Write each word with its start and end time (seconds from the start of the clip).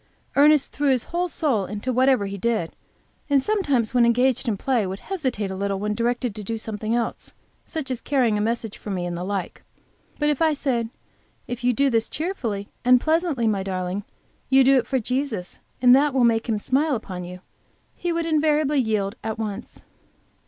Ernest 0.35 0.71
threw 0.71 0.89
his 0.89 1.03
whole 1.03 1.27
soul 1.27 1.67
into 1.67 1.93
whatever 1.93 2.25
he 2.25 2.35
did, 2.35 2.75
and 3.29 3.39
sometimes 3.39 3.93
when 3.93 4.03
engaged 4.03 4.47
in 4.47 4.57
play 4.57 4.87
would 4.87 4.97
hesitate 4.97 5.51
a 5.51 5.55
little 5.55 5.77
when 5.77 5.93
directed 5.93 6.33
to 6.33 6.43
do 6.43 6.57
something 6.57 6.95
else, 6.95 7.35
such 7.65 7.91
as 7.91 8.01
carrying 8.01 8.35
a 8.35 8.41
message 8.41 8.79
for 8.79 8.89
me, 8.89 9.05
and 9.05 9.15
the 9.15 9.23
like. 9.23 9.61
But 10.17 10.31
if 10.31 10.41
I 10.41 10.53
said, 10.53 10.89
"If 11.45 11.63
you 11.63 11.71
do 11.71 11.91
this 11.91 12.09
cheerfully 12.09 12.67
and 12.83 12.99
pleasantly, 12.99 13.45
my 13.47 13.61
darling, 13.61 14.03
you 14.49 14.63
do 14.63 14.75
it 14.79 14.87
for 14.87 14.97
Jesus, 14.97 15.59
and 15.83 15.95
that 15.95 16.15
will 16.15 16.23
make 16.23 16.49
Him 16.49 16.57
smile 16.57 16.95
upon 16.95 17.23
you," 17.23 17.41
he 17.93 18.11
would 18.11 18.25
invariably 18.25 18.79
yield 18.79 19.17
at 19.23 19.37
once. 19.37 19.83